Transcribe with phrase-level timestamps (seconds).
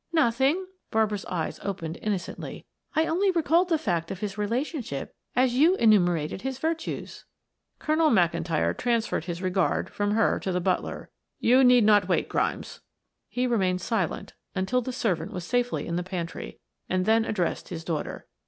[0.11, 2.65] "Nothing," Barbara's eyes opened innocently.
[2.95, 7.25] "I only recalled the fact of his relationship as you enumerated his virtues."
[7.77, 11.11] Colonel McIntyre transferred his regard from her to the butler.
[11.39, 12.81] "You need not wait, Grimes."
[13.29, 16.57] He remained silent until the servant was safely in the pantry,
[16.89, 18.25] and then addressed his daughter.